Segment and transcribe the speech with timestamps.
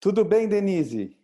[0.00, 1.14] Tudo bem, Denise?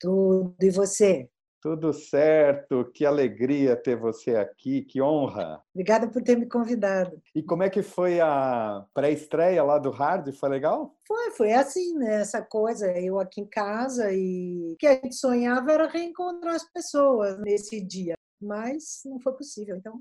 [0.00, 0.56] Tudo.
[0.62, 1.28] E você?
[1.60, 2.90] Tudo certo.
[2.90, 5.62] Que alegria ter você aqui, que honra.
[5.74, 7.20] Obrigada por ter me convidado.
[7.34, 10.32] E como é que foi a pré-estreia lá do Hard?
[10.32, 10.96] Foi legal?
[11.06, 12.22] Foi, foi assim, né?
[12.22, 16.64] Essa coisa, eu aqui em casa e o que a gente sonhava era reencontrar as
[16.72, 19.76] pessoas nesse dia, mas não foi possível.
[19.76, 20.00] Então,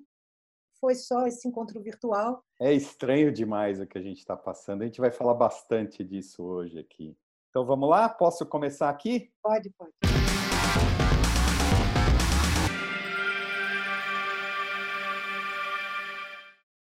[0.79, 2.41] foi só esse encontro virtual.
[2.57, 4.81] É estranho demais o que a gente está passando.
[4.81, 7.17] A gente vai falar bastante disso hoje aqui.
[7.53, 8.09] Então vamos lá?
[8.09, 9.29] Posso começar aqui?
[9.39, 9.91] Pode, pode.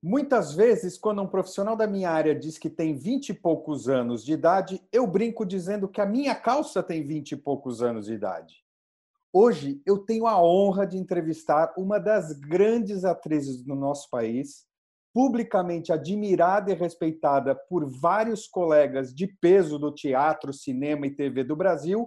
[0.02, 4.24] Muitas vezes, quando um profissional da minha área diz que tem vinte e poucos anos
[4.24, 8.15] de idade, eu brinco dizendo que a minha calça tem vinte e poucos anos de
[8.15, 8.65] idade.
[9.30, 14.66] Hoje, eu tenho a honra de entrevistar uma das grandes atrizes do nosso país,
[15.16, 21.57] publicamente admirada e respeitada por vários colegas de peso do teatro, cinema e TV do
[21.57, 22.07] Brasil,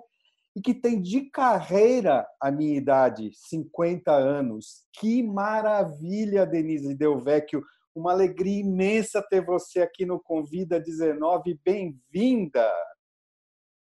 [0.56, 4.86] e que tem de carreira a minha idade, 50 anos.
[4.94, 7.64] Que maravilha, Denise Delvecchio!
[7.96, 11.60] Uma alegria imensa ter você aqui no Convida 19.
[11.66, 12.72] Bem-vinda!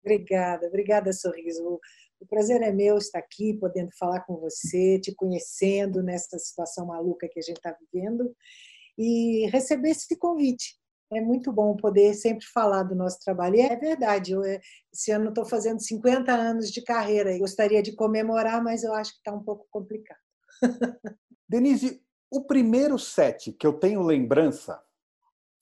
[0.03, 1.79] Obrigada, obrigada, Sorriso.
[2.19, 7.29] O prazer é meu estar aqui, podendo falar com você, te conhecendo nessa situação maluca
[7.31, 8.35] que a gente está vivendo
[9.01, 10.79] e receber esse convite.
[11.11, 13.57] É muito bom poder sempre falar do nosso trabalho.
[13.57, 14.61] E é verdade, eu, eh,
[14.93, 19.13] esse ano estou fazendo 50 anos de carreira e gostaria de comemorar, mas eu acho
[19.13, 20.21] que está um pouco complicado.
[21.49, 24.81] Denise, o primeiro set que eu tenho lembrança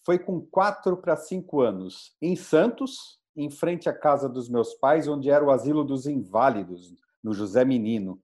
[0.05, 5.07] foi com quatro para cinco anos, em Santos, em frente à casa dos meus pais,
[5.07, 8.21] onde era o asilo dos inválidos, no José Menino.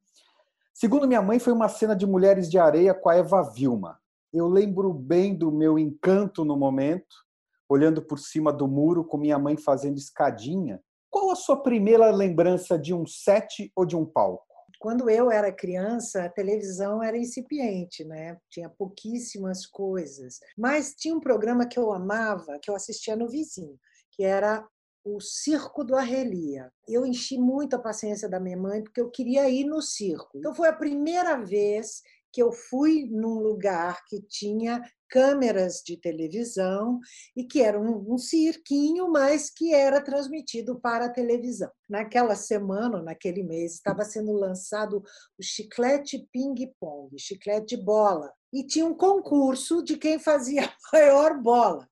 [0.74, 4.02] Segundo minha mãe, foi uma cena de Mulheres de Areia com a Eva Vilma
[4.34, 7.14] eu lembro bem do meu encanto no momento,
[7.68, 10.82] olhando por cima do muro com minha mãe fazendo escadinha.
[11.08, 14.44] Qual a sua primeira lembrança de um set ou de um palco?
[14.80, 18.36] Quando eu era criança, a televisão era incipiente, né?
[18.50, 20.40] Tinha pouquíssimas coisas.
[20.58, 23.78] Mas tinha um programa que eu amava, que eu assistia no vizinho,
[24.10, 24.66] que era
[25.04, 26.72] o Circo do Arrelia.
[26.88, 30.30] Eu enchi muito a paciência da minha mãe porque eu queria ir no circo.
[30.34, 32.02] Então foi a primeira vez
[32.34, 36.98] que eu fui num lugar que tinha câmeras de televisão
[37.36, 41.70] e que era um, um, cirquinho, mas que era transmitido para a televisão.
[41.88, 45.00] Naquela semana, naquele mês, estava sendo lançado
[45.38, 51.88] o chiclete ping-pong, chiclete bola, e tinha um concurso de quem fazia a maior bola.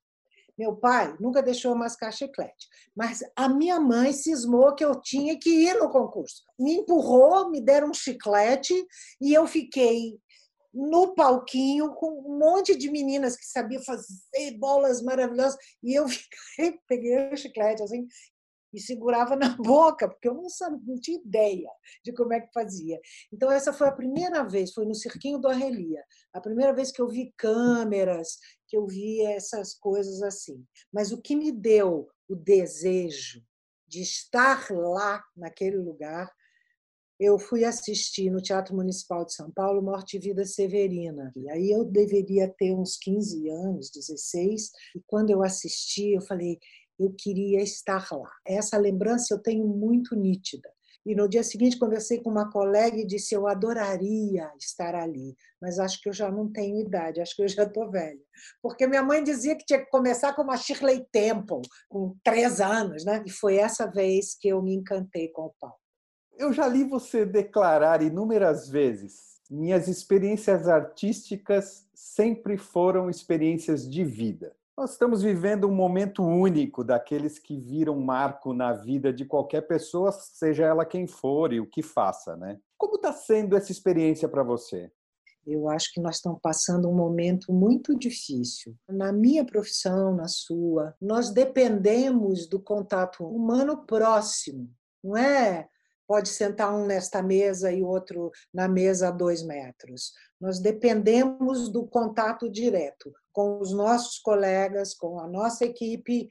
[0.59, 5.49] Meu pai nunca deixou mascar chiclete, mas a minha mãe cismou que eu tinha que
[5.49, 6.43] ir no concurso.
[6.59, 8.75] Me empurrou, me deram um chiclete
[9.21, 10.19] e eu fiquei
[10.73, 16.79] no palquinho com um monte de meninas que sabiam fazer bolas maravilhosas e eu fiquei,
[16.89, 18.07] peguei o chiclete assim
[18.73, 21.69] e segurava na boca porque eu não sabia, não tinha ideia
[22.05, 22.99] de como é que fazia.
[23.33, 27.03] Então essa foi a primeira vez, foi no cirquinho do Arrelia, a primeira vez que
[27.03, 30.65] eu vi câmeras, que eu vi essas coisas assim.
[30.93, 33.43] Mas o que me deu o desejo
[33.87, 36.33] de estar lá naquele lugar
[37.19, 41.33] eu fui assistir no Teatro Municipal de São Paulo Morte e Vida Severina.
[41.37, 46.59] E aí eu deveria ter uns 15 anos, 16, e quando eu assisti, eu falei,
[46.99, 48.31] eu queria estar lá.
[48.47, 50.69] Essa lembrança eu tenho muito nítida.
[51.05, 55.81] E no dia seguinte conversei com uma colega e disse: Eu adoraria estar ali, mas
[55.81, 58.21] acho que eu já não tenho idade, acho que eu já estou velha.
[58.63, 63.05] Porque minha mãe dizia que tinha que começar com uma Shirley Temple, com três anos,
[63.05, 63.23] né?
[63.27, 65.82] E foi essa vez que eu me encantei com o palco.
[66.39, 74.55] Eu já li você declarar inúmeras vezes: minhas experiências artísticas sempre foram experiências de vida.
[74.77, 80.11] Nós estamos vivendo um momento único daqueles que viram marco na vida de qualquer pessoa,
[80.11, 82.59] seja ela quem for e o que faça, né?
[82.79, 84.91] Como está sendo essa experiência para você?
[85.47, 88.75] Eu acho que nós estamos passando um momento muito difícil.
[88.89, 94.71] Na minha profissão, na sua, nós dependemos do contato humano próximo.
[95.03, 95.69] Não é
[96.13, 100.13] pode sentar um nesta mesa e outro na mesa a dois metros.
[100.39, 106.29] Nós dependemos do contato direto com os nossos colegas, com a nossa equipe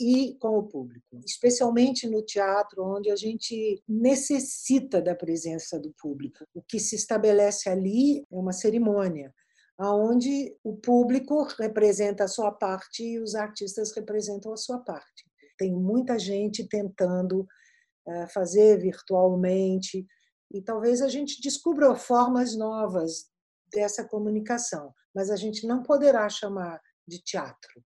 [0.00, 6.46] e com o público, especialmente no teatro, onde a gente necessita da presença do público.
[6.54, 9.34] O que se estabelece ali é uma cerimônia,
[9.78, 15.28] onde o público representa a sua parte e os artistas representam a sua parte.
[15.58, 17.46] Tem muita gente tentando
[18.28, 20.06] fazer virtualmente,
[20.52, 23.30] e talvez a gente descubra formas novas
[23.72, 27.82] dessa comunicação, mas a gente não poderá chamar de teatro.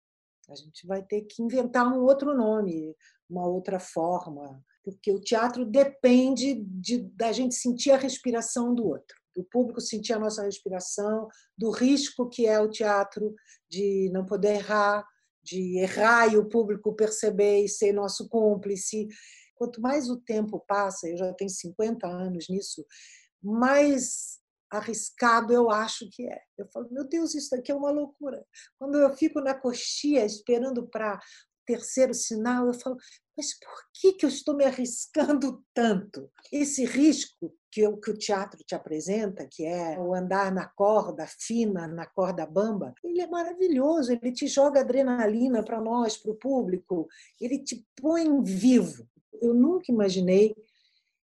[0.49, 2.95] A gente vai ter que inventar um outro nome,
[3.29, 9.17] uma outra forma, porque o teatro depende de, da gente sentir a respiração do outro,
[9.35, 13.35] do público sentir a nossa respiração, do risco que é o teatro
[13.69, 15.07] de não poder errar,
[15.43, 19.09] de errar e o público perceber e ser nosso cúmplice.
[19.63, 22.85] Quanto mais o tempo passa, eu já tenho 50 anos nisso,
[23.41, 26.41] mais arriscado eu acho que é.
[26.59, 28.45] Eu falo, meu Deus, isso daqui é uma loucura.
[28.77, 31.21] Quando eu fico na coxia esperando para
[31.65, 32.97] terceiro sinal, eu falo,
[33.37, 36.29] mas por que, que eu estou me arriscando tanto?
[36.51, 41.87] Esse risco que, que o teatro te apresenta, que é o andar na corda fina,
[41.87, 47.07] na corda bamba, ele é maravilhoso, ele te joga adrenalina para nós, para o público,
[47.41, 49.09] ele te põe vivo.
[49.43, 50.55] Eu nunca imaginei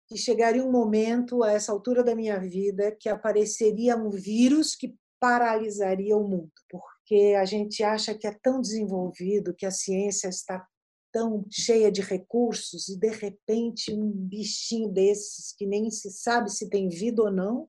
[0.06, 4.94] que chegaria um momento, a essa altura da minha vida, que apareceria um vírus que
[5.18, 10.64] paralisaria o mundo, porque a gente acha que é tão desenvolvido, que a ciência está
[11.10, 16.68] tão cheia de recursos e de repente um bichinho desses que nem se sabe se
[16.68, 17.68] tem vida ou não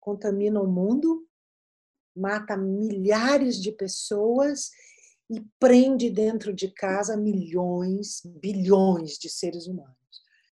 [0.00, 1.28] contamina o mundo,
[2.16, 4.70] mata milhares de pessoas
[5.30, 9.98] e prende dentro de casa milhões, bilhões de seres humanos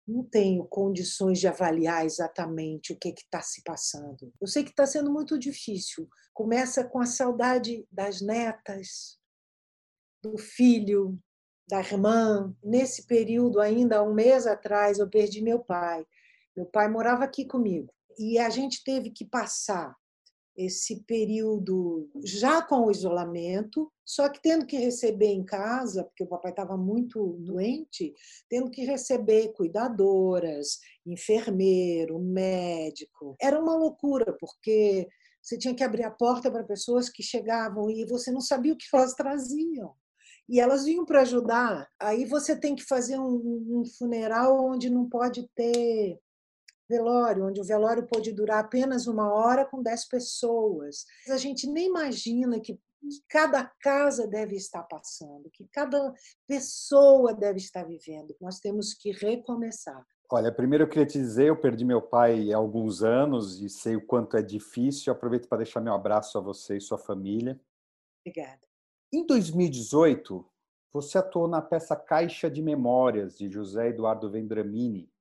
[0.07, 4.33] não tenho condições de avaliar exatamente o que está se passando.
[4.39, 6.09] Eu sei que está sendo muito difícil.
[6.33, 9.17] Começa com a saudade das netas,
[10.21, 11.17] do filho,
[11.67, 12.53] da irmã.
[12.61, 16.05] Nesse período, ainda há um mês atrás, eu perdi meu pai.
[16.55, 17.91] Meu pai morava aqui comigo.
[18.17, 19.95] E a gente teve que passar
[20.55, 26.27] esse período já com o isolamento, só que tendo que receber em casa, porque o
[26.27, 28.13] papai estava muito doente,
[28.49, 33.35] tendo que receber cuidadoras, enfermeiro, médico.
[33.41, 35.07] Era uma loucura, porque
[35.41, 38.77] você tinha que abrir a porta para pessoas que chegavam e você não sabia o
[38.77, 39.93] que elas traziam.
[40.47, 41.87] E elas vinham para ajudar.
[41.99, 46.19] Aí você tem que fazer um, um funeral onde não pode ter
[46.89, 51.05] velório, onde o velório pode durar apenas uma hora com dez pessoas.
[51.29, 52.79] A gente nem imagina que
[53.29, 56.13] cada casa deve estar passando, que cada
[56.47, 58.35] pessoa deve estar vivendo.
[58.39, 60.05] Nós temos que recomeçar.
[60.31, 63.95] Olha, primeiro eu queria te dizer, eu perdi meu pai há alguns anos e sei
[63.95, 65.13] o quanto é difícil.
[65.13, 67.59] Aproveito para deixar meu abraço a você e sua família.
[68.25, 68.61] Obrigada.
[69.11, 70.43] Em 2018,
[70.91, 75.11] você atuou na peça Caixa de Memórias, de José Eduardo Vendramini,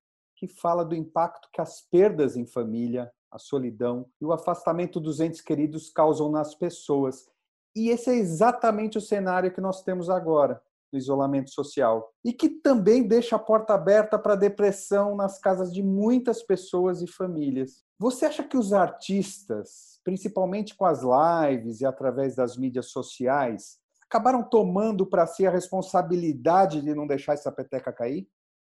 [0.43, 5.21] que fala do impacto que as perdas em família, a solidão e o afastamento dos
[5.21, 7.29] entes queridos causam nas pessoas.
[7.77, 10.61] E esse é exatamente o cenário que nós temos agora,
[10.93, 12.13] no isolamento social.
[12.25, 17.07] E que também deixa a porta aberta para depressão nas casas de muitas pessoas e
[17.07, 17.85] famílias.
[17.97, 23.79] Você acha que os artistas, principalmente com as lives e através das mídias sociais,
[24.11, 28.27] acabaram tomando para si a responsabilidade de não deixar essa peteca cair?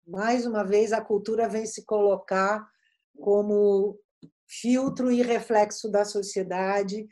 [0.07, 2.67] Mais uma vez, a cultura vem se colocar
[3.19, 3.99] como
[4.49, 7.07] filtro e reflexo da sociedade,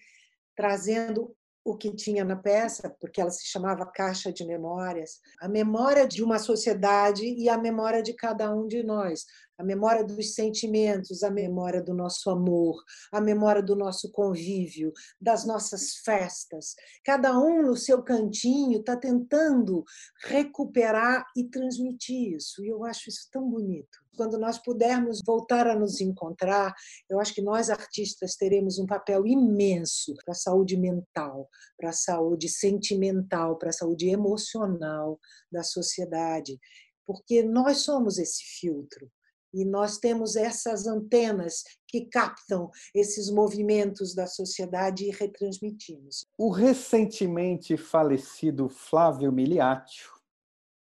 [0.55, 1.35] trazendo
[1.65, 6.23] o que tinha na peça, porque ela se chamava Caixa de Memórias, a memória de
[6.23, 9.25] uma sociedade e a memória de cada um de nós,
[9.59, 14.91] a memória dos sentimentos, a memória do nosso amor, a memória do nosso convívio,
[15.21, 16.75] das nossas festas.
[17.05, 19.85] Cada um no seu cantinho está tentando
[20.25, 23.99] recuperar e transmitir isso, e eu acho isso tão bonito.
[24.21, 26.75] Quando nós pudermos voltar a nos encontrar,
[27.09, 31.49] eu acho que nós artistas teremos um papel imenso para a saúde mental,
[31.79, 35.19] para a saúde sentimental, para a saúde emocional
[35.51, 36.61] da sociedade,
[37.07, 39.11] porque nós somos esse filtro.
[39.55, 46.27] E nós temos essas antenas que captam esses movimentos da sociedade e retransmitimos.
[46.37, 50.20] O recentemente falecido Flávio Miliaccio,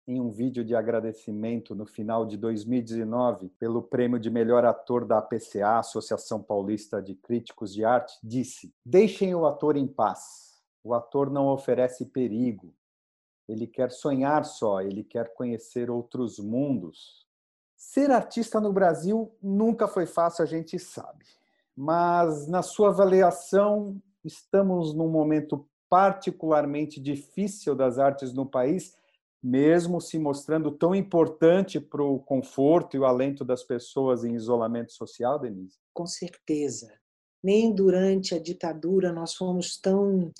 [0.09, 5.19] em um vídeo de agradecimento no final de 2019 pelo prêmio de melhor ator da
[5.19, 10.63] APCA, Associação Paulista de Críticos de Arte, disse: Deixem o ator em paz.
[10.83, 12.73] O ator não oferece perigo.
[13.47, 17.27] Ele quer sonhar só, ele quer conhecer outros mundos.
[17.77, 21.25] Ser artista no Brasil nunca foi fácil, a gente sabe.
[21.75, 28.97] Mas, na sua avaliação, estamos num momento particularmente difícil das artes no país,
[29.41, 34.91] mesmo se mostrando tão importante para o conforto e o alento das pessoas em isolamento
[34.91, 35.77] social, Denise?
[35.93, 36.91] Com certeza.
[37.41, 40.31] Nem durante a ditadura nós fomos tão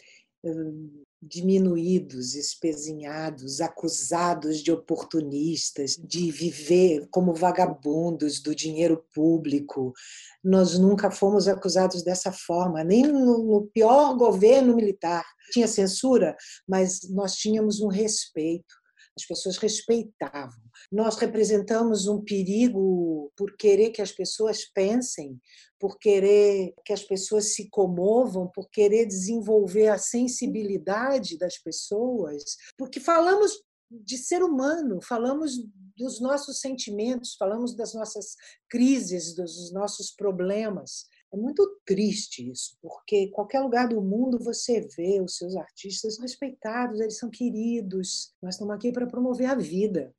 [1.22, 9.94] diminuídos, espezinhados, acusados de oportunistas, de viver como vagabundos do dinheiro público.
[10.42, 15.26] Nós nunca fomos acusados dessa forma, nem no pior governo militar.
[15.52, 18.79] Tinha censura, mas nós tínhamos um respeito
[19.20, 20.62] as pessoas respeitavam.
[20.92, 25.40] Nós representamos um perigo por querer que as pessoas pensem,
[25.80, 32.44] por querer que as pessoas se comovam, por querer desenvolver a sensibilidade das pessoas,
[32.78, 33.52] porque falamos
[33.92, 35.54] de ser humano, falamos
[35.98, 38.36] dos nossos sentimentos, falamos das nossas
[38.70, 41.08] crises, dos nossos problemas.
[41.34, 47.00] É muito triste isso, porque qualquer lugar do mundo você vê os seus artistas respeitados,
[47.00, 48.32] eles são queridos.
[48.40, 50.16] Nós estamos aqui para promover a vida,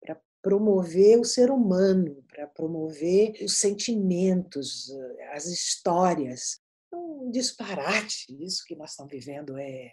[0.00, 4.92] para promover o ser humano, para promover os sentimentos,
[5.32, 6.60] as histórias.
[6.92, 9.90] É um disparate isso que nós estamos vivendo é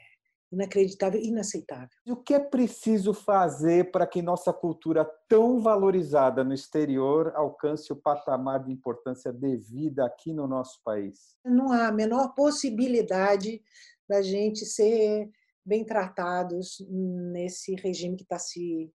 [0.56, 1.90] inacreditável, inaceitável.
[2.08, 7.96] O que é preciso fazer para que nossa cultura tão valorizada no exterior alcance o
[7.96, 11.36] patamar de importância devida aqui no nosso país?
[11.46, 13.62] Não há a menor possibilidade
[14.08, 15.30] da gente ser
[15.66, 18.92] bem tratados nesse regime que está se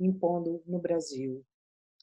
[0.00, 1.44] impondo no Brasil.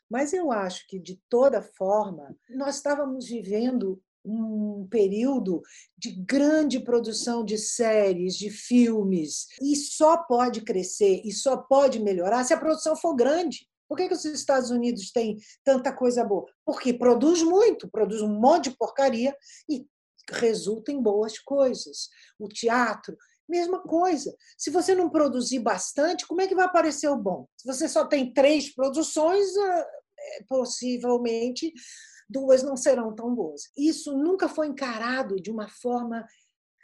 [0.09, 5.61] Mas eu acho que, de toda forma, nós estávamos vivendo um período
[5.97, 12.43] de grande produção de séries, de filmes, e só pode crescer e só pode melhorar
[12.43, 13.67] se a produção for grande.
[13.87, 16.45] Por que, que os Estados Unidos têm tanta coisa boa?
[16.65, 19.35] Porque produz muito, produz um monte de porcaria
[19.69, 19.85] e
[20.31, 22.09] resulta em boas coisas.
[22.39, 23.15] O teatro,
[23.47, 24.35] mesma coisa.
[24.57, 27.47] Se você não produzir bastante, como é que vai aparecer o bom?
[27.57, 31.71] Se você só tem três produções, ah, é, possivelmente
[32.29, 33.69] duas não serão tão boas.
[33.77, 36.25] Isso nunca foi encarado de uma forma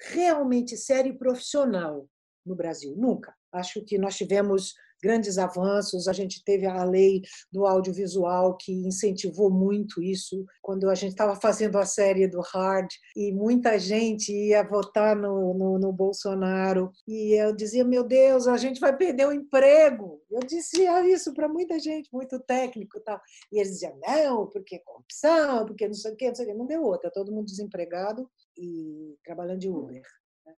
[0.09, 2.07] realmente séria e profissional
[2.45, 3.35] no Brasil, nunca.
[3.51, 6.07] Acho que nós tivemos grandes avanços.
[6.07, 10.45] A gente teve a lei do audiovisual que incentivou muito isso.
[10.61, 15.53] Quando a gente estava fazendo a série do Hard e muita gente ia votar no,
[15.53, 20.21] no, no, Bolsonaro e eu dizia: Meu Deus, a gente vai perder o emprego.
[20.29, 23.19] Eu dizia isso para muita gente, muito técnico e tal.
[23.51, 26.47] E eles diziam: Não, porque é corrupção, porque não sei o quê, não sei o
[26.49, 26.53] quê.
[26.53, 30.01] Não deu outra, todo mundo desempregado e trabalhando de Uber.
[30.45, 30.53] Né?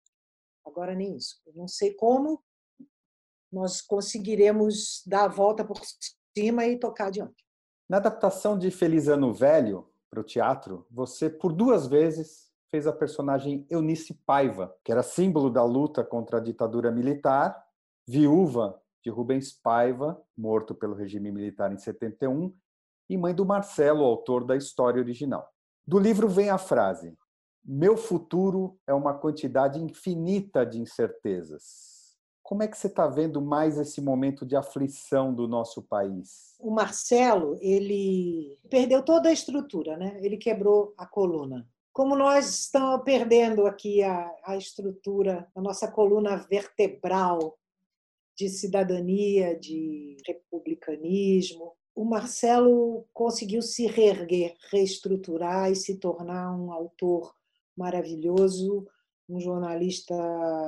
[0.65, 1.41] Agora nem isso.
[1.45, 2.41] Eu não sei como
[3.51, 5.79] nós conseguiremos dar a volta por
[6.35, 7.43] cima e tocar adiante.
[7.89, 12.93] Na adaptação de Feliz Ano Velho para o teatro, você, por duas vezes, fez a
[12.93, 17.61] personagem Eunice Paiva, que era símbolo da luta contra a ditadura militar,
[18.07, 22.55] viúva de Rubens Paiva, morto pelo regime militar em 71,
[23.09, 25.49] e mãe do Marcelo, autor da história original.
[25.85, 27.17] Do livro vem a frase:
[27.63, 32.00] Meu futuro é uma quantidade infinita de incertezas
[32.51, 36.53] como é que você está vendo mais esse momento de aflição do nosso país?
[36.59, 40.19] O Marcelo, ele perdeu toda a estrutura, né?
[40.21, 41.65] Ele quebrou a coluna.
[41.93, 47.57] Como nós estamos perdendo aqui a, a estrutura, a nossa coluna vertebral
[48.35, 57.33] de cidadania, de republicanismo, o Marcelo conseguiu se reerguer, reestruturar e se tornar um autor
[57.77, 58.85] maravilhoso,
[59.31, 60.13] um jornalista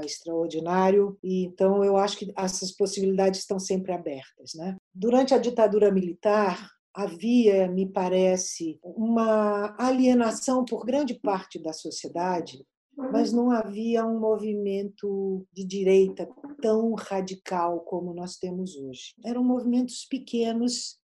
[0.04, 4.54] extraordinário, e então eu acho que essas possibilidades estão sempre abertas.
[4.56, 4.78] Né?
[4.94, 12.66] Durante a ditadura militar, havia, me parece, uma alienação por grande parte da sociedade,
[12.96, 16.30] mas não havia um movimento de direita
[16.62, 19.16] tão radical como nós temos hoje.
[19.26, 21.00] Eram movimentos pequenos,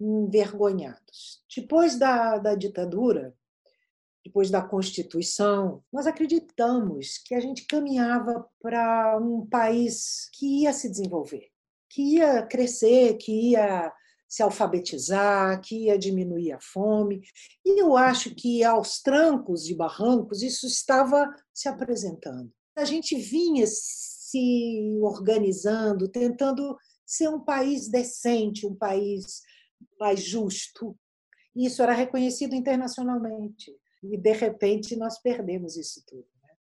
[0.00, 1.42] envergonhados.
[1.54, 3.34] Depois da, da ditadura,
[4.28, 10.90] depois da Constituição, nós acreditamos que a gente caminhava para um país que ia se
[10.90, 11.48] desenvolver,
[11.88, 13.90] que ia crescer, que ia
[14.28, 17.22] se alfabetizar, que ia diminuir a fome.
[17.64, 22.52] E eu acho que aos trancos e barrancos isso estava se apresentando.
[22.76, 29.40] A gente vinha se organizando, tentando ser um país decente, um país
[29.98, 30.94] mais justo.
[31.56, 36.26] Isso era reconhecido internacionalmente e de repente nós perdemos isso tudo.
[36.42, 36.54] Né?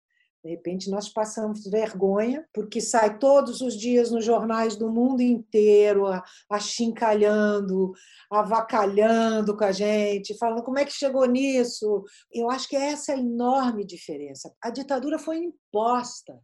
[0.43, 6.05] De repente nós passamos vergonha, porque sai todos os dias nos jornais do mundo inteiro
[6.49, 7.93] achincalhando,
[8.31, 12.03] avacalhando com a gente, falando como é que chegou nisso.
[12.31, 14.53] Eu acho que é essa a enorme diferença.
[14.61, 16.39] A ditadura foi imposta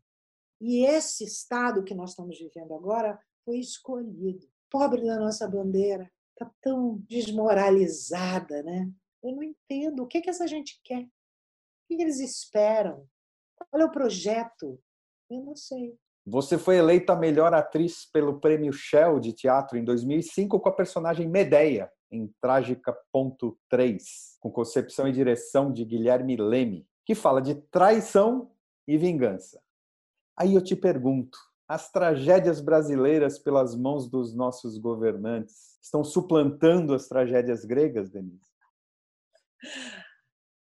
[0.65, 4.47] e esse Estado que nós estamos vivendo agora foi escolhido.
[4.71, 8.89] Pobre da nossa bandeira, está tão desmoralizada, né?
[9.23, 10.03] Eu não entendo.
[10.03, 11.01] O que, que essa gente quer?
[11.01, 11.09] O
[11.87, 13.07] que, que eles esperam?
[13.55, 14.79] Qual é o projeto?
[15.29, 15.95] Eu não sei.
[16.25, 20.73] Você foi eleita a melhor atriz pelo Prêmio Shell de Teatro em 2005 com a
[20.73, 24.03] personagem Medeia, em Trágica.3,
[24.39, 28.51] com concepção e direção de Guilherme Leme, que fala de traição
[28.87, 29.61] e vingança.
[30.37, 31.37] Aí eu te pergunto,
[31.67, 38.52] as tragédias brasileiras pelas mãos dos nossos governantes estão suplantando as tragédias gregas, Denise?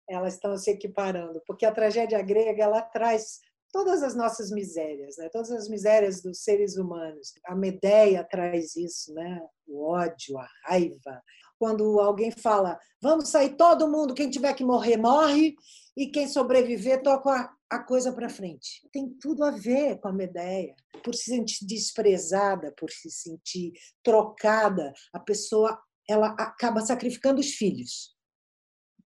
[0.09, 3.41] Elas estão se equiparando, porque a tragédia grega ela traz
[3.71, 5.29] todas as nossas misérias, né?
[5.31, 7.33] todas as misérias dos seres humanos.
[7.45, 9.41] A Medeia traz isso, né?
[9.67, 11.23] o ódio, a raiva.
[11.59, 15.55] Quando alguém fala, vamos sair todo mundo, quem tiver que morrer, morre,
[15.97, 18.89] e quem sobreviver, toca a, coisa para frente.
[18.93, 20.77] Tem tudo a ver com a Medeia.
[21.03, 25.77] Por se sentir desprezada, por se sentir trocada, a pessoa
[26.09, 28.17] ela acaba sacrificando os filhos.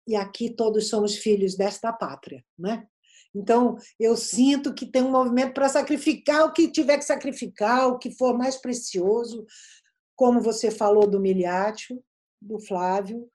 [0.09, 2.87] E aqui todos somos filhos desta pátria, né?
[3.33, 7.99] Então, eu sinto que tem um movimento para sacrificar o que tiver que sacrificar, o
[7.99, 9.45] que for mais precioso,
[10.15, 12.03] como você falou do Miliátio,
[12.41, 13.29] do Flávio,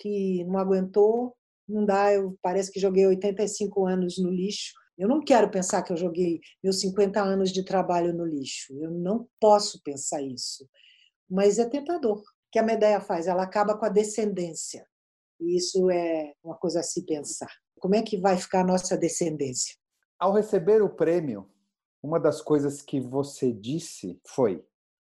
[0.00, 1.36] que não aguentou,
[1.68, 4.72] não dá, eu parece que joguei 85 anos no lixo.
[4.98, 8.76] Eu não quero pensar que eu joguei meus 50 anos de trabalho no lixo.
[8.80, 10.68] Eu não posso pensar isso.
[11.30, 12.18] Mas é tentador.
[12.18, 13.28] O que a Medeia faz?
[13.28, 14.89] Ela acaba com a descendência.
[15.40, 17.50] E isso é uma coisa a se pensar.
[17.78, 19.74] Como é que vai ficar a nossa descendência?
[20.18, 21.48] Ao receber o prêmio,
[22.02, 24.62] uma das coisas que você disse foi: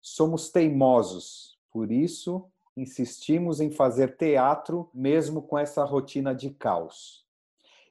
[0.02, 7.26] somos teimosos, por isso insistimos em fazer teatro mesmo com essa rotina de caos.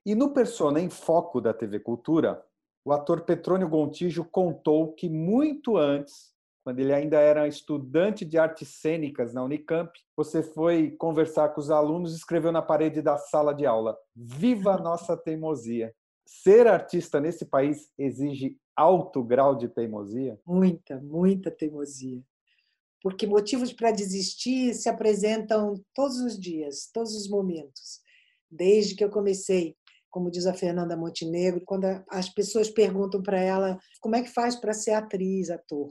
[0.06, 2.42] E no Persona em Foco da TV Cultura,
[2.84, 6.32] o ator Petrônio Gontijo contou que muito antes
[6.70, 11.68] quando ele ainda era estudante de artes cênicas na Unicamp, você foi conversar com os
[11.68, 15.92] alunos e escreveu na parede da sala de aula: Viva a nossa teimosia!
[16.24, 20.38] Ser artista nesse país exige alto grau de teimosia?
[20.46, 22.22] Muita, muita teimosia.
[23.02, 27.98] Porque motivos para desistir se apresentam todos os dias, todos os momentos.
[28.48, 29.74] Desde que eu comecei,
[30.08, 34.54] como diz a Fernanda Montenegro, quando as pessoas perguntam para ela como é que faz
[34.54, 35.90] para ser atriz, ator.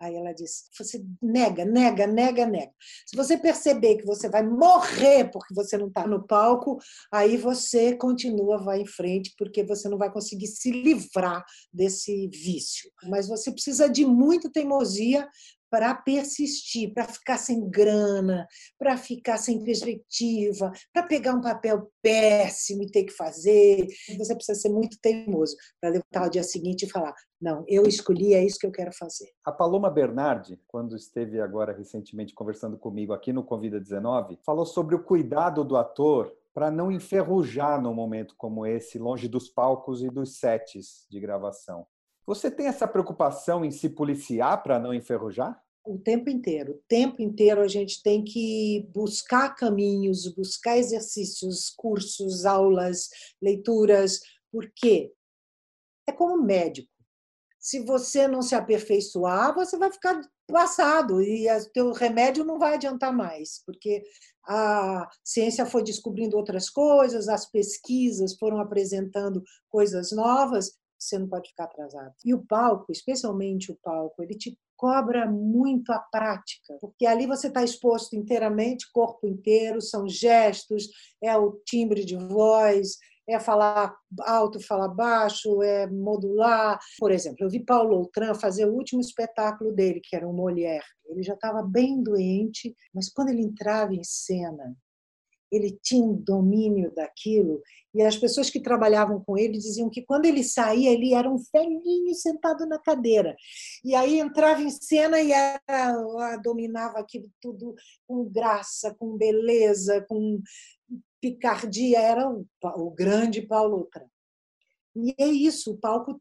[0.00, 2.72] Aí ela disse: você nega, nega, nega, nega.
[3.04, 6.78] Se você perceber que você vai morrer porque você não está no palco,
[7.12, 12.90] aí você continua, vai em frente, porque você não vai conseguir se livrar desse vício.
[13.04, 15.28] Mas você precisa de muita teimosia
[15.70, 18.46] para persistir, para ficar sem grana,
[18.78, 23.86] para ficar sem perspectiva, para pegar um papel péssimo e ter que fazer.
[24.18, 28.34] Você precisa ser muito teimoso para levantar o dia seguinte e falar: não, eu escolhi,
[28.34, 29.30] é isso que eu quero fazer.
[29.44, 34.94] A Paloma Bernardi, quando esteve agora recentemente conversando comigo aqui no Convida 19, falou sobre
[34.94, 40.10] o cuidado do ator para não enferrujar num momento como esse, longe dos palcos e
[40.10, 41.86] dos sets de gravação.
[42.30, 45.60] Você tem essa preocupação em se policiar para não enferrujar?
[45.84, 46.74] O tempo inteiro.
[46.74, 53.08] O tempo inteiro a gente tem que buscar caminhos, buscar exercícios, cursos, aulas,
[53.42, 54.20] leituras.
[54.52, 55.12] Por quê?
[56.08, 56.88] É como médico.
[57.58, 62.74] Se você não se aperfeiçoar, você vai ficar passado e o teu remédio não vai
[62.74, 64.04] adiantar mais, porque
[64.46, 71.48] a ciência foi descobrindo outras coisas, as pesquisas foram apresentando coisas novas você não pode
[71.48, 72.14] ficar atrasado.
[72.24, 77.48] E o palco, especialmente o palco, ele te cobra muito a prática, porque ali você
[77.48, 80.88] está exposto inteiramente, corpo inteiro, são gestos,
[81.22, 82.96] é o timbre de voz,
[83.28, 86.78] é falar alto, falar baixo, é modular.
[86.98, 90.84] Por exemplo, eu vi Paulo Outram fazer o último espetáculo dele, que era um Molière.
[91.06, 94.74] Ele já estava bem doente, mas quando ele entrava em cena,
[95.50, 100.24] ele tinha um domínio daquilo, e as pessoas que trabalhavam com ele diziam que quando
[100.24, 103.34] ele saía, ele era um velhinho sentado na cadeira.
[103.84, 107.74] E aí entrava em cena e era, dominava aquilo tudo
[108.06, 110.40] com graça, com beleza, com
[111.20, 111.98] picardia.
[111.98, 114.08] Era o, o grande Paulo Outram.
[114.94, 116.20] E é isso, o palco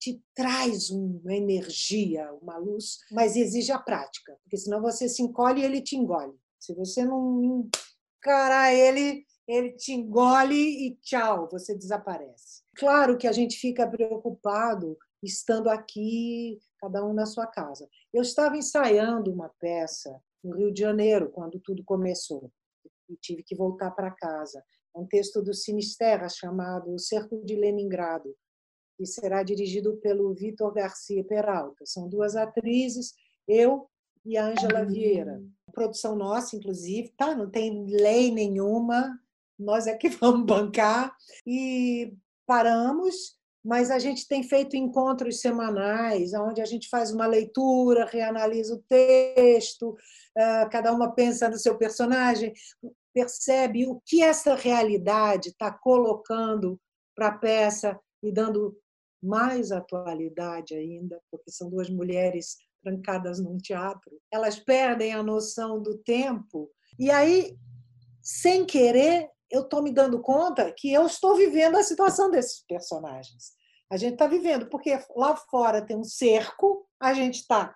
[0.00, 5.62] te traz uma energia, uma luz, mas exige a prática, porque senão você se encolhe
[5.62, 6.34] e ele te engole.
[6.58, 7.68] Se você não
[8.18, 12.62] encarar ele, ele te engole e tchau, você desaparece.
[12.76, 17.88] Claro que a gente fica preocupado estando aqui, cada um na sua casa.
[18.12, 22.52] Eu estava ensaiando uma peça no Rio de Janeiro, quando tudo começou,
[23.08, 24.62] e tive que voltar para casa.
[24.94, 28.34] É um texto do Sinisterra chamado O Cerco de Leningrado,
[28.96, 31.84] que será dirigido pelo Vitor Garcia Peralta.
[31.84, 33.12] São duas atrizes,
[33.46, 33.88] eu
[34.24, 35.42] e a Ângela Vieira.
[35.78, 37.36] Produção nossa, inclusive, tá?
[37.36, 39.16] Não tem lei nenhuma,
[39.56, 41.14] nós é que vamos bancar.
[41.46, 42.12] E
[42.44, 48.74] paramos mas a gente tem feito encontros semanais, onde a gente faz uma leitura, reanalisa
[48.74, 49.94] o texto,
[50.34, 52.54] ah, cada uma pensa no seu personagem,
[53.12, 56.80] percebe o que essa realidade está colocando
[57.14, 58.74] para a peça e dando
[59.22, 64.10] mais atualidade ainda, porque são duas mulheres trancadas num teatro.
[64.30, 67.56] Elas perdem a noção do tempo e aí,
[68.20, 73.52] sem querer, eu estou me dando conta que eu estou vivendo a situação desses personagens.
[73.90, 77.74] A gente está vivendo, porque lá fora tem um cerco, a gente está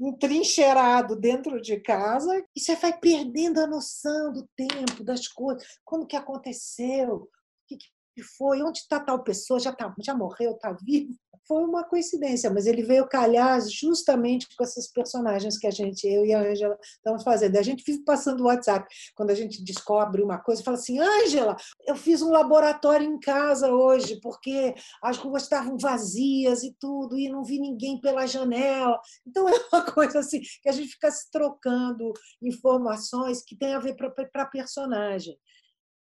[0.00, 6.06] entrincheirado dentro de casa e você vai perdendo a noção do tempo, das coisas, quando
[6.06, 7.28] que aconteceu, o
[7.68, 7.76] que,
[8.14, 11.14] que foi, onde está tal pessoa, já, tá, já morreu, está vivo.
[11.44, 16.24] Foi uma coincidência, mas ele veio calhar justamente com esses personagens que a gente, eu
[16.24, 17.56] e a Ângela, estamos fazendo.
[17.56, 18.86] A gente vive passando o WhatsApp.
[19.16, 23.72] Quando a gente descobre uma coisa, fala assim: Ângela, eu fiz um laboratório em casa
[23.72, 24.72] hoje, porque
[25.02, 29.00] as ruas estavam vazias e tudo, e não vi ninguém pela janela.
[29.26, 33.80] Então é uma coisa assim, que a gente fica se trocando informações que tem a
[33.80, 35.36] ver para personagem.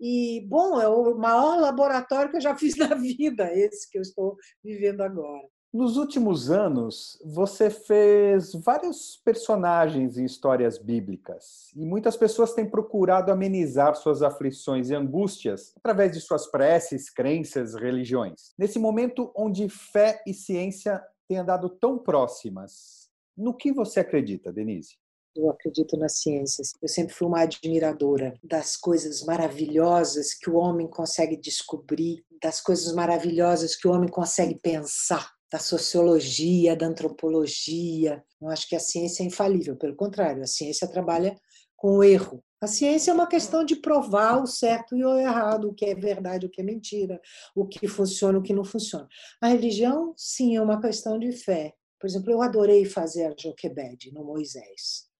[0.01, 4.01] E, bom, é o maior laboratório que eu já fiz na vida, esse que eu
[4.01, 5.47] estou vivendo agora.
[5.71, 13.31] Nos últimos anos, você fez vários personagens em histórias bíblicas e muitas pessoas têm procurado
[13.31, 18.51] amenizar suas aflições e angústias através de suas preces, crenças, religiões.
[18.59, 25.00] Nesse momento onde fé e ciência têm andado tão próximas, no que você acredita, Denise?
[25.35, 26.73] Eu acredito nas ciências.
[26.81, 32.93] Eu sempre fui uma admiradora das coisas maravilhosas que o homem consegue descobrir, das coisas
[32.93, 38.23] maravilhosas que o homem consegue pensar, da sociologia, da antropologia.
[38.41, 41.37] Não acho que a ciência é infalível, pelo contrário, a ciência trabalha
[41.75, 42.43] com o erro.
[42.61, 45.95] A ciência é uma questão de provar o certo e o errado, o que é
[45.95, 47.19] verdade, o que é mentira,
[47.55, 49.07] o que funciona, o que não funciona.
[49.41, 51.73] A religião, sim, é uma questão de fé.
[51.99, 55.10] Por exemplo, eu adorei fazer a Joquebed no Moisés.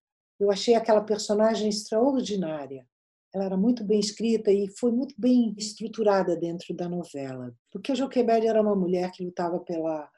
[0.42, 2.84] Eu achei aquela personagem extraordinária.
[3.32, 7.56] Ela era muito bem escrita e foi muito bem estruturada dentro da novela.
[7.72, 10.10] Porque a Joquebed era uma mulher que lutava pela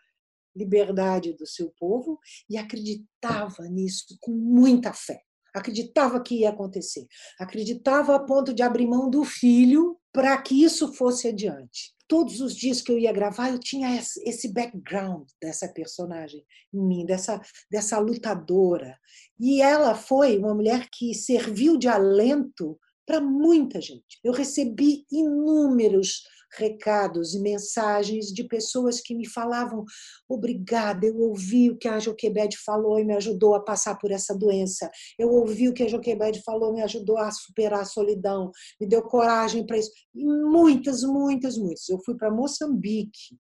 [0.55, 2.17] liberdade do seu povo
[2.49, 5.21] e acreditava nisso com muita fé.
[5.53, 7.05] Acreditava que ia acontecer.
[7.37, 12.55] Acreditava a ponto de abrir mão do filho para que isso fosse adiante todos os
[12.55, 17.99] dias que eu ia gravar, eu tinha esse background dessa personagem em mim, dessa, dessa
[17.99, 18.97] lutadora.
[19.39, 24.19] E ela foi uma mulher que serviu de alento para muita gente.
[24.23, 26.23] Eu recebi inúmeros
[26.57, 29.83] recados e mensagens de pessoas que me falavam
[30.29, 34.37] obrigada, eu ouvi o que a Joquebed falou e me ajudou a passar por essa
[34.37, 34.89] doença.
[35.17, 38.87] Eu ouvi o que a Joquebed falou e me ajudou a superar a solidão, me
[38.87, 39.91] deu coragem para isso.
[40.13, 41.89] E muitas, muitas, muitas.
[41.89, 43.35] Eu fui para Moçambique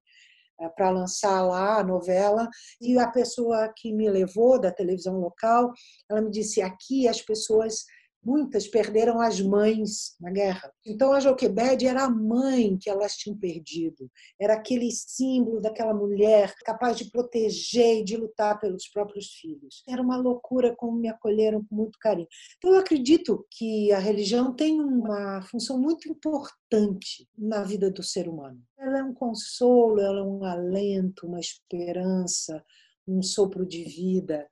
[0.59, 2.49] eh, para lançar lá a novela
[2.81, 5.71] e a pessoa que me levou da televisão local,
[6.09, 7.83] ela me disse aqui as pessoas
[8.23, 10.71] Muitas perderam as mães na guerra.
[10.85, 14.09] Então a Joquebed era a mãe que elas tinham perdido.
[14.39, 19.83] Era aquele símbolo daquela mulher capaz de proteger e de lutar pelos próprios filhos.
[19.87, 22.27] Era uma loucura como me acolheram com muito carinho.
[22.57, 28.29] Então eu acredito que a religião tem uma função muito importante na vida do ser
[28.29, 28.61] humano.
[28.79, 32.63] Ela é um consolo, ela é um alento, uma esperança,
[33.07, 34.47] um sopro de vida.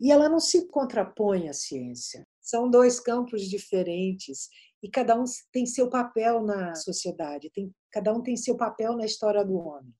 [0.00, 2.26] E ela não se contrapõe à ciência.
[2.44, 4.50] São dois campos diferentes
[4.82, 9.06] e cada um tem seu papel na sociedade, tem, cada um tem seu papel na
[9.06, 9.94] história do homem.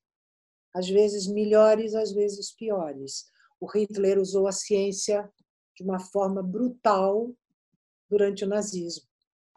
[0.74, 3.24] Às vezes melhores, às vezes piores.
[3.58, 5.32] O Hitler usou a ciência
[5.74, 7.34] de uma forma brutal
[8.10, 9.08] durante o nazismo.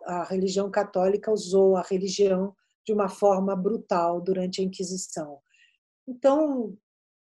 [0.05, 5.41] A religião católica usou a religião de uma forma brutal durante a Inquisição.
[6.07, 6.77] Então,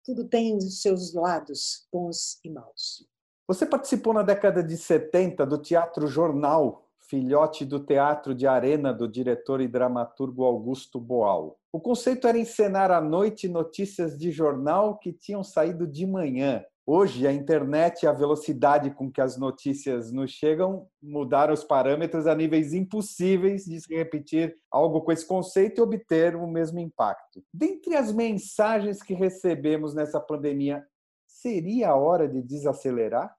[0.04, 3.10] tudo tem seus lados bons e maus.
[3.50, 9.08] Você participou na década de 70 do Teatro Jornal, filhote do Teatro de Arena do
[9.08, 11.58] diretor e dramaturgo Augusto Boal.
[11.74, 16.64] O conceito era encenar à noite notícias de jornal que tinham saído de manhã.
[16.86, 22.28] Hoje, a internet e a velocidade com que as notícias nos chegam mudaram os parâmetros
[22.28, 27.44] a níveis impossíveis de se repetir algo com esse conceito e obter o mesmo impacto.
[27.52, 30.86] Dentre as mensagens que recebemos nessa pandemia,
[31.26, 33.39] seria a hora de desacelerar?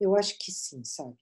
[0.00, 1.14] Eu acho que sim, sabe?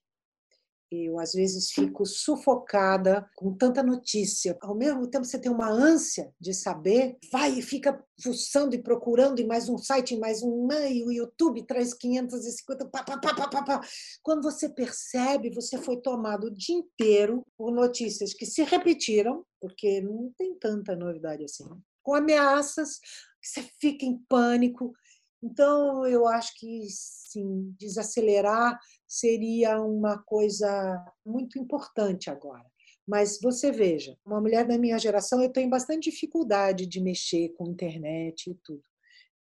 [0.90, 4.56] Eu, às vezes, fico sufocada com tanta notícia.
[4.62, 9.38] Ao mesmo tempo, você tem uma ânsia de saber, vai e fica fuçando e procurando,
[9.38, 12.86] e mais um site, e mais um, e o YouTube traz 550.
[12.86, 13.80] Pá, pá, pá, pá, pá.
[14.22, 20.00] Quando você percebe, você foi tomado o dia inteiro por notícias que se repetiram, porque
[20.00, 21.68] não tem tanta novidade assim
[22.08, 23.00] com ameaças,
[23.42, 24.94] você fica em pânico.
[25.42, 32.66] Então, eu acho que, sim, desacelerar seria uma coisa muito importante agora.
[33.06, 37.70] Mas você veja, uma mulher da minha geração, eu tenho bastante dificuldade de mexer com
[37.70, 38.82] internet e tudo.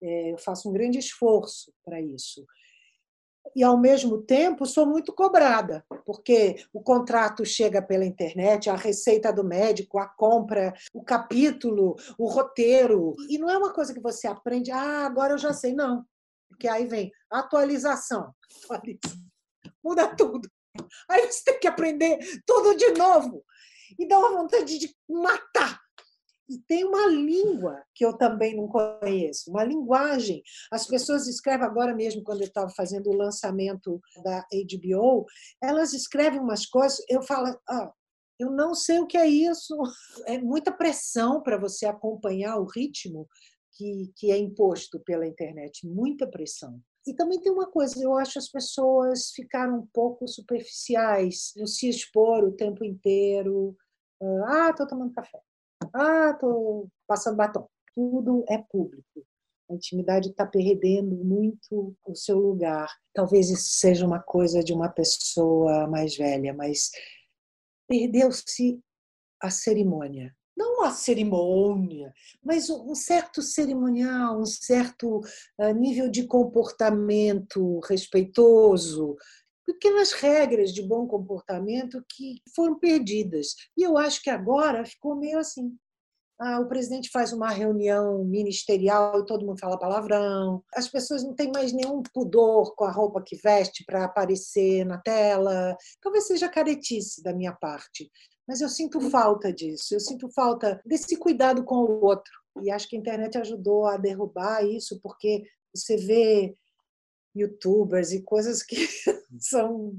[0.00, 2.46] É, eu faço um grande esforço para isso
[3.54, 9.32] e, ao mesmo tempo, sou muito cobrada, porque o contrato chega pela internet, a receita
[9.32, 13.14] do médico, a compra, o capítulo, o roteiro.
[13.28, 15.72] E não é uma coisa que você aprende, ah, agora eu já sei.
[15.72, 16.04] Não.
[16.48, 18.34] Porque aí vem atualização.
[19.84, 20.48] Muda tudo.
[21.08, 23.44] Aí você tem que aprender tudo de novo.
[23.98, 25.80] E dá uma vontade de matar
[26.48, 30.42] e tem uma língua que eu também não conheço, uma linguagem.
[30.72, 35.26] As pessoas escrevem agora mesmo, quando eu estava fazendo o lançamento da HBO,
[35.62, 37.92] elas escrevem umas coisas, eu falo, ah,
[38.38, 39.76] eu não sei o que é isso.
[40.26, 43.28] É muita pressão para você acompanhar o ritmo
[43.72, 46.80] que, que é imposto pela internet, muita pressão.
[47.06, 51.88] E também tem uma coisa, eu acho as pessoas ficaram um pouco superficiais, não se
[51.88, 53.76] expor o tempo inteiro.
[54.46, 55.40] Ah, estou tomando café.
[55.94, 57.68] Ah, estou passando batom.
[57.94, 59.24] Tudo é público.
[59.70, 62.88] A intimidade está perdendo muito o seu lugar.
[63.12, 66.90] Talvez isso seja uma coisa de uma pessoa mais velha, mas
[67.86, 68.80] perdeu-se
[69.40, 70.34] a cerimônia.
[70.56, 72.12] Não a cerimônia,
[72.42, 75.20] mas um certo cerimonial, um certo
[75.56, 79.16] ah, nível de comportamento respeitoso,
[79.68, 83.48] pequenas regras de bom comportamento que foram perdidas.
[83.76, 85.76] E eu acho que agora ficou meio assim.
[86.40, 90.64] Ah, o presidente faz uma reunião ministerial e todo mundo fala palavrão.
[90.74, 94.96] As pessoas não têm mais nenhum pudor com a roupa que veste para aparecer na
[94.96, 95.76] tela.
[96.00, 98.10] Talvez seja caretice da minha parte,
[98.46, 99.94] mas eu sinto falta disso.
[99.94, 102.32] Eu sinto falta desse cuidado com o outro.
[102.62, 105.42] E acho que a internet ajudou a derrubar isso, porque
[105.74, 106.56] você vê
[107.34, 108.76] youtubers e coisas que
[109.38, 109.98] são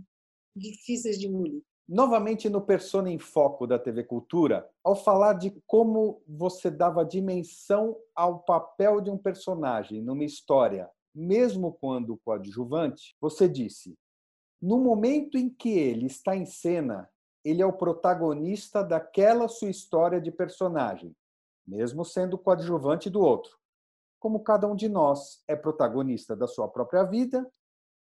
[0.56, 1.62] difíceis de engolir.
[1.88, 7.98] Novamente no Persona em Foco da TV Cultura, ao falar de como você dava dimensão
[8.16, 13.98] ao papel de um personagem numa história, mesmo quando coadjuvante, você disse:
[14.62, 17.10] no momento em que ele está em cena,
[17.44, 21.16] ele é o protagonista daquela sua história de personagem,
[21.66, 23.59] mesmo sendo coadjuvante do outro
[24.20, 27.50] como cada um de nós é protagonista da sua própria vida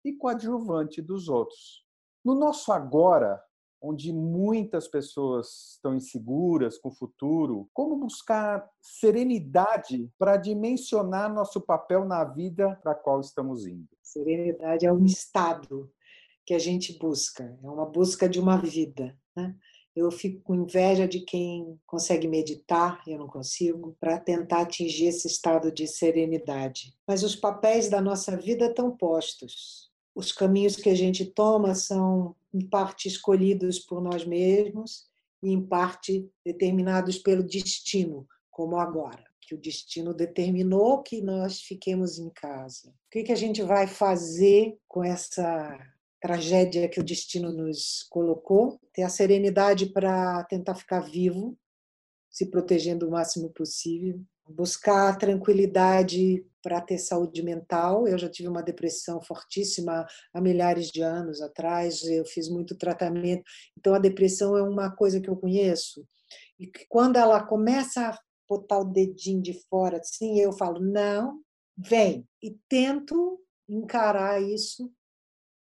[0.03, 1.85] e coadjuvante dos outros.
[2.23, 3.41] No nosso agora,
[3.81, 12.05] onde muitas pessoas estão inseguras com o futuro, como buscar serenidade para dimensionar nosso papel
[12.05, 13.87] na vida para a qual estamos indo?
[14.01, 15.89] Serenidade é um estado
[16.45, 19.17] que a gente busca, é uma busca de uma vida.
[19.35, 19.55] Né?
[19.99, 25.27] Eu fico com inveja de quem consegue meditar, eu não consigo, para tentar atingir esse
[25.27, 26.93] estado de serenidade.
[27.07, 29.89] Mas os papéis da nossa vida estão postos.
[30.15, 35.07] Os caminhos que a gente toma são, em parte, escolhidos por nós mesmos
[35.43, 42.19] e, em parte, determinados pelo destino, como agora que o destino determinou que nós fiquemos
[42.19, 42.89] em casa.
[42.89, 45.75] O que, a gente vai fazer com essa
[46.19, 51.57] tragédia que o destino nos colocou, ter a serenidade para tentar ficar vivo,
[52.29, 58.07] se protegendo o máximo possível, buscar tranquilidade para ter saúde mental.
[58.07, 63.43] Eu já tive uma depressão fortíssima há milhares de anos atrás, eu fiz muito tratamento.
[63.77, 66.05] Então a depressão é uma coisa que eu conheço.
[66.59, 71.41] E que quando ela começa a botar o dedinho de fora assim, eu falo: "Não,
[71.77, 72.27] vem".
[72.41, 74.91] E tento encarar isso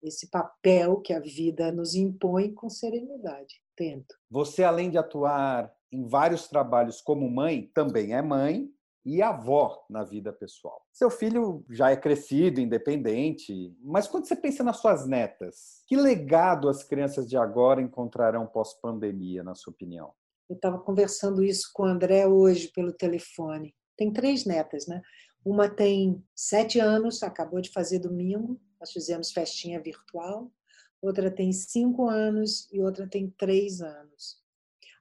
[0.01, 3.61] esse papel que a vida nos impõe com serenidade.
[3.75, 4.15] Tento.
[4.29, 8.69] Você, além de atuar em vários trabalhos como mãe, também é mãe
[9.05, 10.85] e avó na vida pessoal.
[10.91, 16.69] Seu filho já é crescido, independente, mas quando você pensa nas suas netas, que legado
[16.69, 20.13] as crianças de agora encontrarão pós-pandemia, na sua opinião?
[20.49, 23.73] Eu estava conversando isso com o André hoje pelo telefone.
[23.97, 25.01] Tem três netas, né?
[25.43, 30.51] Uma tem sete anos, acabou de fazer domingo, nós fizemos festinha virtual.
[30.99, 34.41] Outra tem cinco anos e outra tem três anos.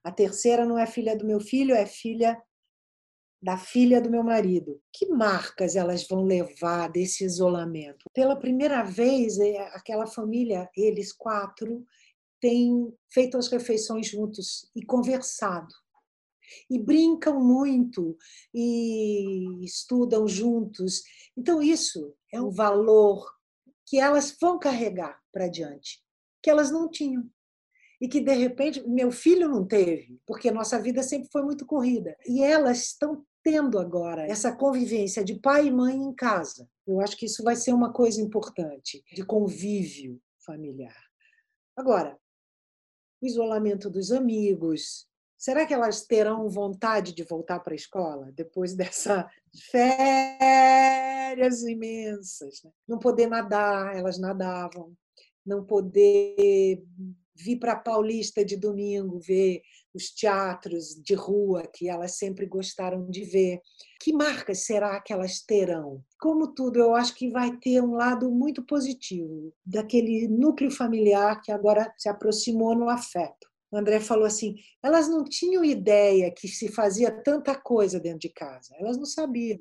[0.05, 2.41] A terceira não é filha do meu filho, é filha
[3.43, 4.81] da filha do meu marido.
[4.93, 8.05] Que marcas elas vão levar desse isolamento?
[8.13, 11.85] Pela primeira vez, é, aquela família, eles quatro,
[12.39, 15.75] têm feito as refeições juntos e conversado.
[16.69, 18.17] E brincam muito,
[18.53, 21.03] e estudam juntos.
[21.37, 23.25] Então, isso é um valor
[23.91, 26.01] que elas vão carregar para diante,
[26.41, 27.29] que elas não tinham.
[28.01, 32.17] E que, de repente, meu filho não teve, porque nossa vida sempre foi muito corrida.
[32.25, 36.71] E elas estão tendo agora essa convivência de pai e mãe em casa.
[36.87, 40.97] Eu acho que isso vai ser uma coisa importante de convívio familiar.
[41.77, 42.17] Agora,
[43.21, 45.09] o isolamento dos amigos,
[45.41, 49.27] será que elas terão vontade de voltar para a escola depois dessa
[49.73, 52.63] férias imensas?
[52.63, 52.71] Né?
[52.87, 54.93] Não poder nadar, elas nadavam,
[55.45, 56.85] não poder
[57.35, 59.63] vir para Paulista de domingo ver
[59.95, 63.63] os teatros de rua que elas sempre gostaram de ver.
[63.99, 66.05] Que marcas será que elas terão?
[66.21, 71.51] Como tudo, eu acho que vai ter um lado muito positivo daquele núcleo familiar que
[71.51, 73.50] agora se aproximou no afeto.
[73.71, 78.31] O André falou assim: elas não tinham ideia que se fazia tanta coisa dentro de
[78.31, 79.61] casa, elas não sabiam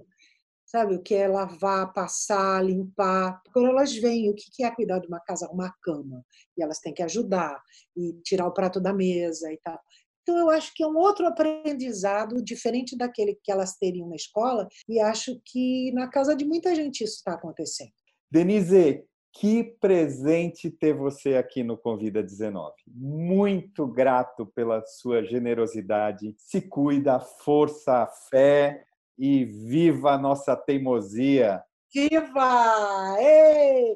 [0.70, 0.96] sabe?
[0.96, 3.42] O que é lavar, passar, limpar.
[3.52, 6.24] Quando elas veem o que é cuidar de uma casa, uma cama,
[6.56, 7.60] e elas têm que ajudar
[7.98, 9.80] e tirar o prato da mesa e tal.
[10.22, 14.68] Então, eu acho que é um outro aprendizado diferente daquele que elas teriam na escola,
[14.88, 17.92] e acho que na casa de muita gente isso está acontecendo.
[18.30, 22.74] Denise, que presente ter você aqui no Convida 19.
[22.88, 26.34] Muito grato pela sua generosidade.
[26.38, 28.84] Se cuida, força, fé
[29.18, 31.64] e viva a nossa teimosia.
[31.94, 33.16] Viva!
[33.20, 33.96] Ei!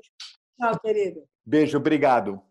[0.57, 1.23] Tchau, querido.
[1.45, 2.41] Beijo, obrigado.